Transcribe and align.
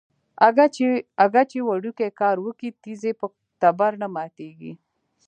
اگه 1.25 1.39
چې 1.51 1.59
وړوکی 1.67 2.09
کار 2.19 2.35
وکي 2.45 2.69
ټيز 2.83 3.01
يې 3.07 3.13
په 3.19 3.25
تبر 3.61 3.91
نه 4.01 4.07
ماتېږي. 4.15 4.71